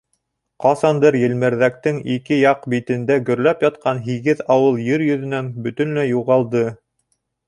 Ҡасандыр 0.63 1.15
Елмерҙәктең 1.23 1.99
ике 2.13 2.39
яҡ 2.39 2.65
битендә 2.73 3.17
гөрләп 3.27 3.61
ятҡан 3.67 4.01
һигеҙ 4.07 4.41
ауыл 4.55 4.79
Ер 4.87 5.05
йөҙөнән 5.09 5.53
бөтөнләй 5.67 6.11
юғалды. 6.13 6.65